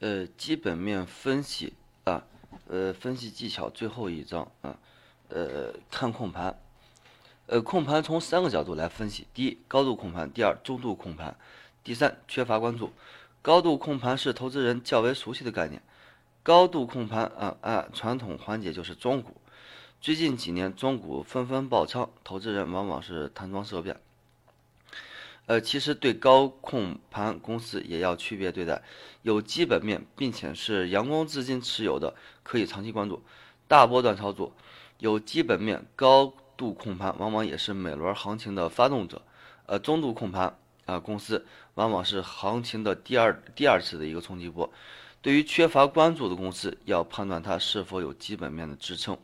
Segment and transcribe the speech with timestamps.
[0.00, 1.74] 呃，基本面分析
[2.04, 2.24] 啊，
[2.68, 4.78] 呃，分析技巧最后一章啊，
[5.28, 6.58] 呃，看控盘，
[7.46, 11.34] 呃，控盘从三个角度来分析：第一，高度控盘；第二，中度控盘；
[11.84, 12.90] 第三，缺乏关注。
[13.42, 15.82] 高度控盘是投资人较为熟悉的概念。
[16.42, 19.36] 高度控盘啊，按传统环节就是庄股。
[20.00, 24.00] 最近几年庄股纷纷爆仓，投资人往往是谈庄色变。
[25.50, 28.80] 呃，其实对高控盘公司也要区别对待，
[29.22, 32.14] 有基本面并且是阳光资金持有的，
[32.44, 33.20] 可以长期关注，
[33.66, 34.52] 大波段操作；
[35.00, 39.22] 有基本面高度控盘，往往也是每轮行情的发动者。
[39.66, 44.72] 呃，中度控盘啊，公司往往是行情的第二第二次的一个冲击波。
[45.20, 49.18] 对于缺乏关注的公司，要判断它是否有基本面的支撑。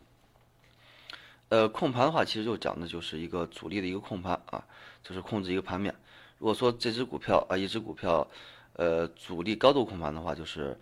[1.51, 4.65] 呃，控盘的话，其实就讲的就是一个主力的一个控盘啊，
[5.05, 5.95] 就是控制一个盘面。
[6.39, 8.27] 如果说这只股票啊，一只股票，
[8.75, 10.79] 呃，主力高度控盘的话，就是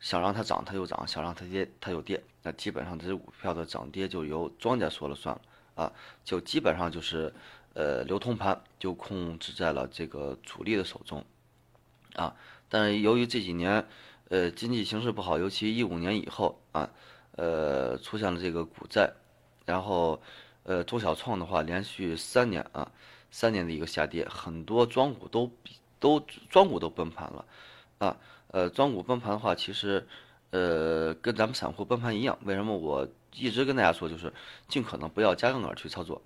[0.00, 2.20] 想让它涨它就涨，想让它跌它就跌。
[2.42, 5.40] 那基本上这只股票的涨跌就由庄家说了算了
[5.76, 5.92] 啊，
[6.24, 7.32] 就基本上就是
[7.74, 11.24] 呃流通盘就控制在了这个主力的手中
[12.14, 12.34] 啊。
[12.68, 13.86] 但是由于这几年
[14.28, 16.90] 呃经济形势不好，尤其一五年以后啊，
[17.36, 19.12] 呃出现了这个股债，
[19.64, 20.20] 然后
[20.64, 22.90] 呃中小创的话连续三年啊。
[23.30, 25.50] 三年的一个下跌，很多庄股都
[25.98, 27.44] 都庄股都崩盘了，
[27.98, 28.16] 啊，
[28.48, 30.06] 呃，庄股崩盘的话，其实，
[30.50, 32.38] 呃，跟咱们散户崩盘一样。
[32.44, 34.32] 为什么我一直跟大家说，就是
[34.68, 36.22] 尽可能不要加杠杆去操作。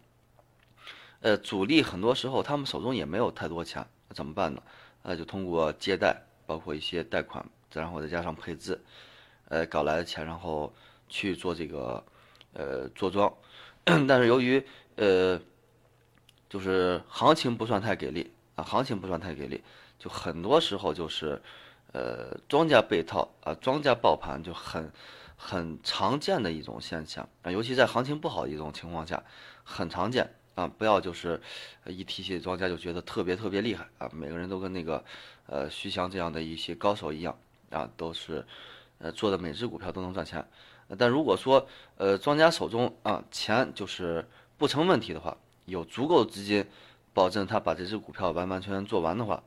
[1.20, 4.62] 呃，主力很多时候他们手中也没有太多钱，怎么办呢？
[5.02, 8.80] 呃，就通过借贷，包括一些贷款，然后再加上配资，
[9.48, 10.72] 呃，搞来的钱，然后
[11.08, 12.04] 去做这个，
[12.52, 13.32] 呃，做庄。
[13.84, 14.64] 但是由于，
[14.96, 15.40] 呃。
[16.50, 19.62] 就是行情不算太给力啊，行情不算太给力，
[20.00, 21.40] 就很多时候就是，
[21.92, 24.92] 呃，庄家被套啊，庄家爆盘就很
[25.36, 29.22] 很常见的一种现象啊，尤其在行情不好的一种情况下，
[29.62, 30.66] 很常见啊。
[30.66, 31.40] 不要就是
[31.86, 35.04] 一提起庄家就觉得特别特别厉害啊，每个人都跟那个
[35.46, 37.38] 呃徐翔这样的一些高手一样
[37.70, 38.44] 啊，都是
[38.98, 40.44] 呃做的每只股票都能赚钱。
[40.98, 45.36] 但如果说呃庄家手中啊钱就是不成问题的话。
[45.70, 46.66] 有足够资金，
[47.14, 49.42] 保证他把这只股票完完全全做完的话，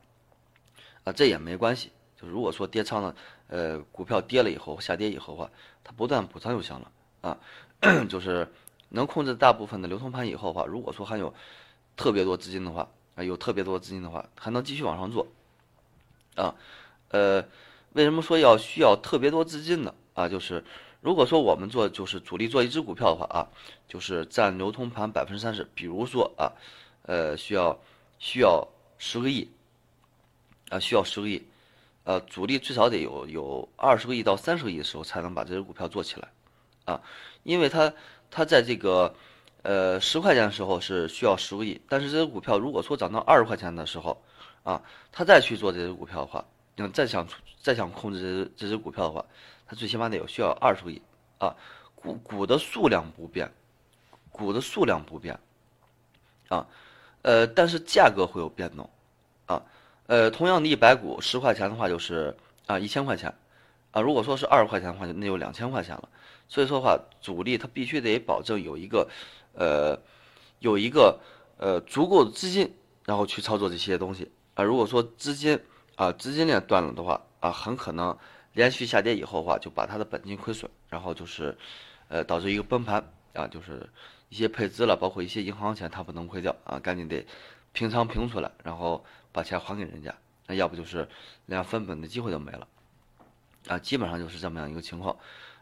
[1.03, 1.91] 啊，这也没关系。
[2.19, 3.15] 就如果说跌仓了，
[3.47, 5.51] 呃，股票跌了以后下跌以后的话，
[5.83, 6.91] 他不断补仓就行了
[7.21, 7.37] 啊。
[8.07, 8.47] 就是
[8.89, 11.33] 能控制大部分的流通盘以后的话，如果说还有
[11.95, 15.27] 特别多资金的话，啊，有特别多资金的话，还能继续往上做
[16.35, 16.55] 啊。
[17.09, 17.45] 呃，
[17.91, 19.93] 为什么说要需要特别多资金呢？
[20.13, 20.63] 啊，就是。
[21.03, 23.43] 如果说我们做就是主力做一只股票的话啊，
[23.89, 25.67] 就是占流通盘百分之三十。
[25.75, 26.47] 比如说啊，
[27.01, 27.77] 呃，需要
[28.19, 28.65] 需要
[28.97, 29.45] 十个亿
[30.69, 31.43] 啊，需要十个亿，
[32.05, 36.29] 呃，主力最少得有有二十个亿到三十个亿的时候才能把这只股票做起来
[36.85, 37.01] 啊，
[37.43, 37.93] 因为它
[38.31, 39.13] 它在这个
[39.61, 44.23] 呃十块钱的时候是需要十个亿，但是这只股票如果说涨到二十块钱的时候
[44.63, 44.81] 啊，
[45.11, 47.27] 他再去做这只股票的话，你再想
[47.61, 49.25] 再想控制这只这只股票的话。
[49.65, 51.01] 它最起码得有需要二十个亿
[51.37, 51.55] 啊，
[51.95, 53.49] 股股的数量不变，
[54.29, 55.39] 股的数量不变
[56.49, 56.67] 啊，
[57.21, 58.89] 呃，但是价格会有变动
[59.45, 59.63] 啊，
[60.07, 62.35] 呃，同样的一百股十块钱的话就是
[62.65, 63.33] 啊一千块钱
[63.91, 66.09] 啊，如果说是二十块钱的话，就那就两千块钱了。
[66.49, 69.09] 所以说的话，主力它必须得保证有一个
[69.53, 69.97] 呃
[70.59, 71.19] 有一个
[71.57, 74.63] 呃足够的资金，然后去操作这些东西啊。
[74.63, 75.57] 如果说资金
[75.95, 78.17] 啊资金链断了的话啊，很可能。
[78.53, 81.57] 连续下跌以后的话，就把他的本金亏损，然后就是，
[82.07, 83.89] 呃，导致一个崩盘啊，就是
[84.29, 87.25] 一些配资了，包括一些银行钱，他不能亏掉啊，赶紧得
[87.71, 90.13] 平仓平出来，然后把钱还给人家，
[90.45, 91.09] 那要不就是
[91.47, 92.67] 连分本的机会都没了，
[93.69, 95.17] 啊，基本上就是这么样一个情况，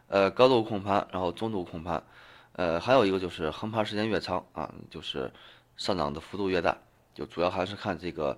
[0.08, 2.04] 呃，高度控盘，然后中度控盘，
[2.52, 5.32] 呃，还有一个就是横盘时间越长啊，就是
[5.78, 6.76] 上涨的幅度越大，
[7.14, 8.36] 就主要还是看这个，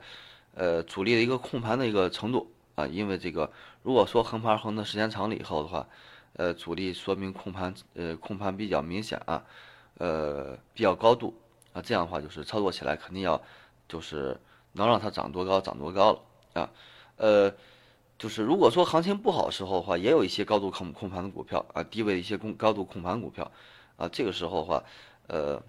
[0.54, 2.50] 呃，主力的一个控盘的一个程度。
[2.76, 3.52] 啊，因为这个，
[3.84, 5.86] 如果说横盘横的时间长了以后的话，
[6.32, 9.44] 呃，主力说明控盘，呃，控盘比较明显啊，
[9.98, 11.32] 呃，比较高度
[11.72, 13.40] 啊，这样的话就是操作起来肯定要，
[13.86, 14.40] 就是
[14.72, 16.20] 能让它涨多高涨多高了
[16.60, 16.70] 啊，
[17.16, 17.54] 呃，
[18.18, 23.48] 就是如果说行情不好的时候的话，也有一些高度控控盘的股票啊，低位的一些控高度控盘股票
[23.96, 24.82] 啊，这个时候的话，
[25.28, 25.62] 呃，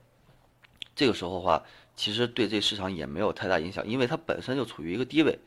[0.95, 1.61] 这个时候的话，
[1.95, 5.39] 其实对这市场也没有太大影响，因为它本身就处于一个低位。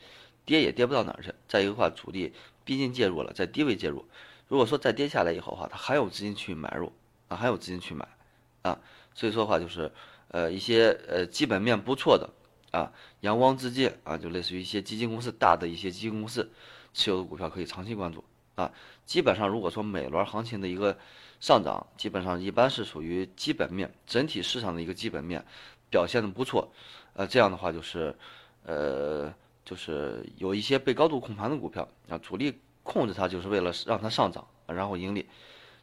[0.45, 1.31] 跌也跌不到哪儿去。
[1.47, 2.33] 再一个话，主力
[2.65, 4.07] 毕竟介入了，在低位介入。
[4.49, 6.91] 如果说再跌下来以后的话，它还有资金去买入
[7.29, 8.09] 啊，还有资金去买
[8.63, 8.81] 啊。
[9.13, 9.93] 所以说的话，就是
[10.29, 12.31] 呃一些呃基本面不错的
[12.71, 12.91] 啊，
[13.21, 16.51] 阳光资金啊，就类似于一些基金公司大的一些基金公司
[16.95, 18.25] 持有的股票可以长期关注
[18.55, 18.73] 啊。
[19.05, 20.97] 基本上如果说每轮行情的一个
[21.41, 25.45] 上涨，基本上一般是属于基本面整体市场的一个基本面
[25.91, 26.71] 表现的不错，
[27.15, 28.15] 呃，这样的话就是，
[28.65, 29.33] 呃，
[29.65, 35.27] 就是有一些被高度控盘的股票啊，主力控制它就是为了让它上涨，然后盈利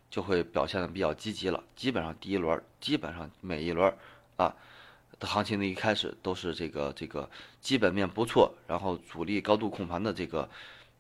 [0.10, 1.64] 就会表现的比较积极了。
[1.76, 3.94] 基本上第一轮，基本上每一轮
[4.36, 4.56] 啊
[5.20, 7.30] 的行情的一开始都是这个这个
[7.62, 10.50] 基本面不错，然后主力高度控盘的这个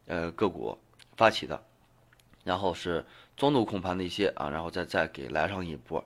[0.08, 0.78] 呃个股
[1.16, 1.63] 发起的，
[2.44, 3.06] 然后是。
[3.38, 6.01] 中度控盘的一些啊，然后再再给来上一波，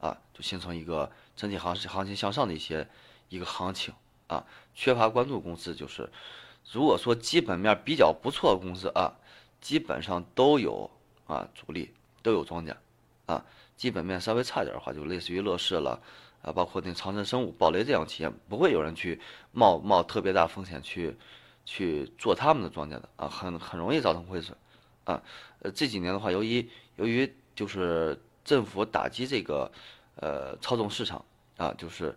[0.00, 2.88] 啊，就形成一个整体行行情向上的一些
[3.28, 3.94] 一个行情
[4.26, 4.44] 啊。
[4.74, 6.10] 缺乏关注公司就是，
[6.72, 9.14] 如果说基本面比较不错的公司啊，
[9.60, 10.90] 基本上都有
[11.26, 11.92] 啊主力
[12.22, 12.76] 都有庄家
[13.26, 13.44] 啊。
[13.76, 16.00] 基本面稍微差点的话，就类似于乐视了
[16.42, 19.20] 啊，包括那长城生物、宝雷这样企业，不会有人去
[19.50, 21.16] 冒冒特别大风险去
[21.64, 24.56] 去做他们的庄家的啊，很很容易造成亏损。
[25.04, 25.22] 啊，
[25.58, 29.70] 呃，这几年的话，由于由于就是政府打击这个，
[30.24, 31.22] 呃，操纵市场
[31.58, 32.16] 啊，就是，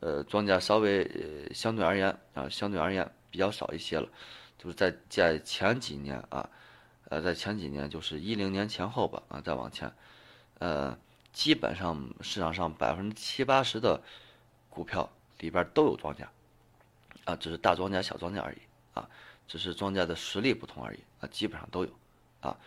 [0.00, 4.08] 呃，庄家稍微呃相对而言啊，相对而言比较少一些了，
[4.58, 6.50] 就是在在前几年啊，
[7.10, 9.88] 呃，在前几年就是一零年前后吧啊，再往前，
[10.58, 10.98] 呃，
[11.32, 14.02] 基本上市场上百分之七八十的
[14.68, 15.08] 股票
[15.38, 16.28] 里边都有庄家，
[17.24, 18.58] 啊，只是大庄家小庄家而已
[18.94, 19.08] 啊，
[19.46, 21.90] 只是庄家的实力不同而已啊，基本上都有。
[22.40, 22.58] 啊，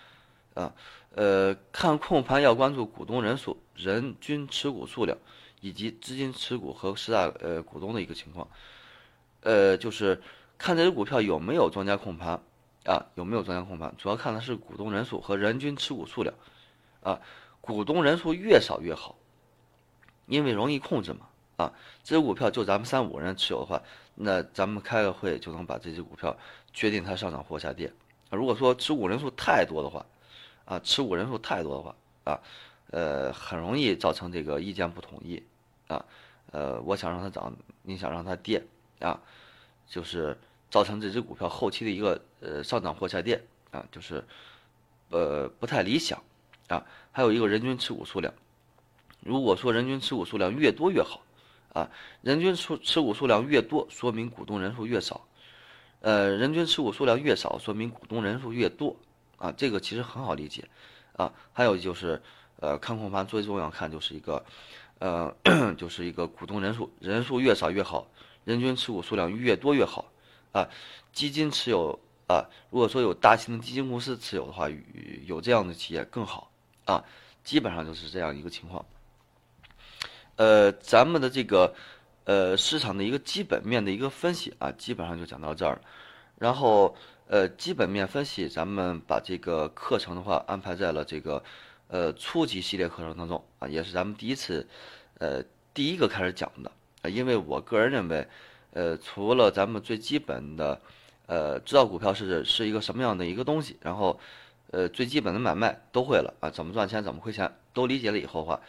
[0.57, 0.73] 啊，
[1.11, 5.15] 呃，看控盘要关注股东人数、人均持股数量
[5.61, 8.47] 以及资金持股和十大呃股东的一个情况，
[9.41, 10.19] 呃，就是
[10.57, 12.41] 看这只股票有没有庄家控盘
[12.85, 16.33] 啊，有没有庄家控盘，主要看的是股东人数和人均持股数量，
[17.03, 17.21] 啊，
[17.61, 19.15] 股东人数越少越好，
[20.25, 21.27] 因为容易控制嘛，
[21.57, 23.79] 啊，这只股票就咱们三五人持有的话，
[24.15, 26.35] 那咱们开个会就能把这只股票
[26.73, 27.93] 决定它上涨或下跌。
[28.31, 30.03] 如果说持股人数太多的话，
[30.67, 32.39] 啊，持股人数太多的话，啊，
[32.91, 35.41] 呃，很容易造成这个意见不统一，
[35.87, 36.03] 啊，
[36.51, 38.61] 呃，我想让它涨，你想让它跌，
[38.99, 39.17] 啊，
[39.87, 40.37] 就是
[40.69, 43.41] 造成这只股票后期的一个呃上涨或下跌，
[43.71, 44.21] 啊，就是，
[45.09, 46.21] 呃，不太理想，
[46.67, 48.33] 啊，还有一个人均持股数量，
[49.21, 51.21] 如果说人均持股数量越多越好，
[51.71, 51.89] 啊，
[52.21, 55.25] 人均持持股数量越多，说明股东人数越少。
[56.01, 58.95] 呃，人均持股数量越少，说明股东人数越多，
[59.37, 60.67] 啊，这个其实很好理解，
[61.15, 62.21] 啊，还有就是，
[62.59, 64.43] 呃，看控盘最重要看就是一个，
[64.99, 65.33] 呃，
[65.77, 68.07] 就是一个股东人数，人数越少越好，
[68.43, 70.05] 人均持股数量越多越好，
[70.51, 70.67] 啊，
[71.13, 74.67] 基金持有啊，如果说有大型的基金公司持有的话，
[75.25, 76.51] 有这样的企业更好，
[76.85, 77.03] 啊，
[77.43, 78.85] 基本上就是这样一个情况，
[80.35, 81.73] 呃，咱们的这个。
[82.29, 85.81] 呃，市场的一个基本面的一个分析啊，基本上就讲到这儿了。
[86.37, 86.93] 然后，
[87.29, 91.43] 呃，基本面分析，咱们把这个课程的话安排在了这个
[91.89, 94.65] 呃初级系列课程当中啊，也是咱们第一次，
[95.19, 95.43] 呃，
[95.73, 96.71] 第一个开始讲的
[97.01, 97.09] 啊。
[97.09, 98.27] 因为我个人认为，
[98.71, 100.81] 呃，除了咱们最基本的，
[101.25, 104.19] 呃，知道股票是是一个什么样的一个东西，然后，
[104.71, 108.61] 呃，最基本的买卖都会了啊，怎么赚钱，怎么亏钱都理解了以后的话，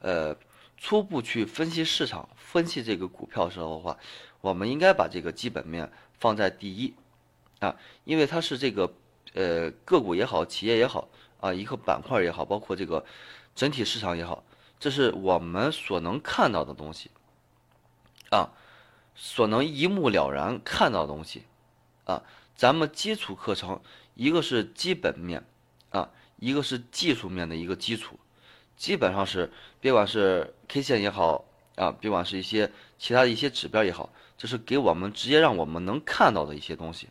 [0.00, 0.36] 呃。
[0.84, 3.96] 初步去分析市场、分析这个股票时候的话，
[4.40, 5.88] 我们应该把这个基本面
[6.18, 6.92] 放在第一，
[7.62, 8.92] 啊，因为它是这个
[9.34, 11.08] 呃个股也好、企业也好
[11.40, 13.04] 啊，一个板块也好，包括这个
[13.54, 14.42] 整体市场也好，
[14.80, 17.10] 这是我们所能看到的东西，
[18.30, 18.50] 啊，
[19.14, 21.44] 所能一目了然看到的东西，
[22.04, 22.24] 啊，
[22.56, 23.80] 咱们基础课程
[24.14, 25.44] 一个是基本面，
[25.90, 28.18] 啊，一个是技术面的一个基础。
[28.76, 31.44] 基本上是，别管是 K 线也好
[31.76, 37.08] 啊，别管是一些其他的一些指标也好，这是给我们直接让我们能看到的一些东西，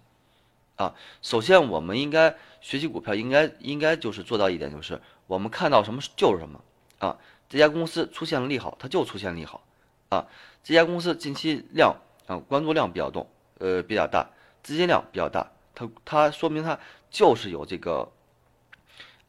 [0.76, 6.62] 啊，首先我们应该学习股票，应该应该就是做到一点，就是我们看到什么就是什么，
[7.00, 7.18] 啊，
[7.50, 9.64] 这家公司出现了利好，它就出现利好，
[10.10, 10.28] 啊，
[10.64, 11.96] 这家公司近期量
[12.28, 14.30] 啊关注量比较多，呃比较大，
[14.64, 18.12] 资金量比较大，它它说明它就是有这个。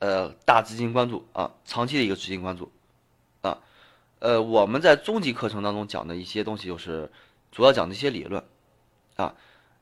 [0.05, 2.73] 呃，大资金关注啊，长期的一个资金关注，
[3.41, 3.59] 啊，
[4.19, 7.09] 呃，我们在中级课程当中讲的一些东西，就是
[7.53, 8.43] 主要讲的一些理论，
[9.15, 9.37] 啊，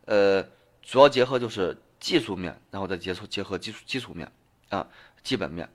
[0.05, 0.45] 呃，
[0.83, 4.31] 主要结合就是技术面，然后再结合结合基础基础面，
[4.69, 4.87] 啊，
[5.23, 5.69] 基本面，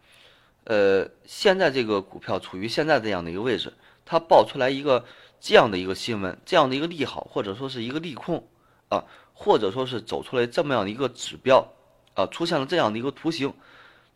[0.64, 3.74] 呃，现在这个股票处于现在这样的一个位置，
[4.06, 5.06] 它爆出来一个
[5.40, 8.48] 这样的一个新闻，这样的一个利好，或者说是一个利空，
[8.90, 11.72] 啊，或者说是走出来这么样的一个指标，
[12.16, 13.54] 啊，出现了这样的一个图形。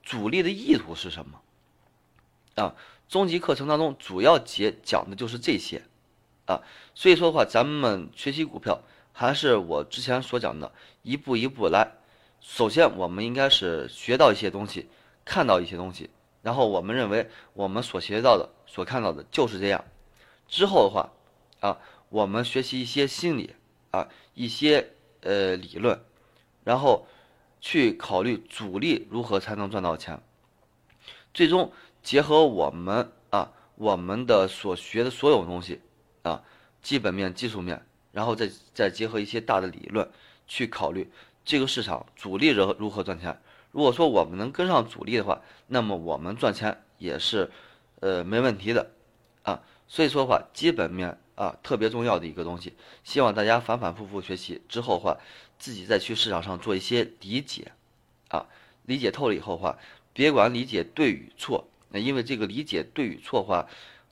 [0.01, 1.41] 主力的意图是什么？
[2.55, 2.73] 啊，
[3.07, 5.83] 中级课程当中主要节讲的就是这些，
[6.45, 6.63] 啊，
[6.95, 8.81] 所以说的话，咱们学习股票
[9.19, 10.71] 还是我之前所讲的，
[11.03, 11.91] 一步一步来，
[12.39, 14.87] 首先我们应该是学到一些东西，
[15.25, 16.09] 看到一些东西，
[16.41, 19.83] 然后我们认为我们所学到的、所看到的就是这样。
[20.47, 21.11] 之后的话，
[21.59, 23.53] 啊，我们学习一些心理
[23.91, 25.99] 啊，一些呃理论，
[26.63, 27.05] 然后
[27.59, 30.23] 去考虑主力如何才能赚到钱。
[31.33, 35.81] 最终结合我们啊，我们的所学的所有东西
[36.23, 36.41] 啊，
[36.81, 40.09] 基本面、技术面，然后再再结合一些大的理论
[40.47, 41.09] 去考虑
[41.43, 43.39] 这个市场主力如何如何赚钱。
[43.71, 47.51] 如果说我们能跟上主力的话，那么我们赚钱也是
[47.99, 48.91] 呃没问题的
[49.43, 49.61] 啊。
[49.87, 52.73] 所以说的话，基本面啊特别重要的一个东西，
[53.03, 55.17] 希望大家反反复复学习之后的话，
[55.57, 57.71] 自己再去市场上做一些理解
[58.29, 58.45] 啊，
[58.85, 59.77] 理解透了以后的话。
[60.11, 63.65] 别管理解对与错，那因为这个理解对与错的话，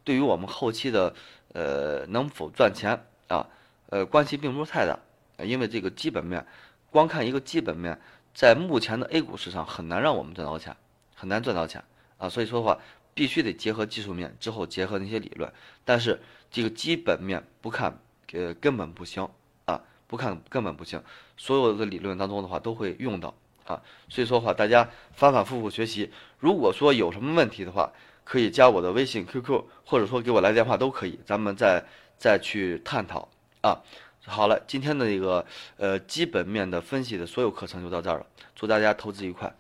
[0.06, 1.14] 对于我们后期的
[1.54, 3.46] 呃能否赚钱啊，
[3.90, 4.98] 呃关系并不是太大，
[5.44, 6.46] 因为这个基本面，
[6.90, 8.00] 光看一个基本面，
[8.34, 10.76] 在目前的 A 股市场很难让我们赚到钱，
[11.16, 11.84] 很难赚到钱
[12.18, 12.80] 啊，所以说的话，
[13.14, 15.52] 必须得结合技术面之后结合那些理论，
[15.84, 18.00] 但是这个基本面不看
[18.34, 19.28] 呃根本不行
[19.66, 21.02] 啊，不看根本不行，
[21.36, 23.34] 所有的理论当中的话都会用到。
[23.66, 26.10] 啊，所以说的话，大家反反复复学习。
[26.40, 27.92] 如果说有什么问题的话，
[28.24, 31.84] 可以加我的微信 QQ，或者说给我来电话都可以，咱们再
[32.18, 33.28] 再去探讨
[33.68, 33.84] 啊。
[34.26, 35.46] 好了，今天的这个
[35.78, 39.56] 呃基本面的分析的所有课程就到这儿了，祝大家投资愉快。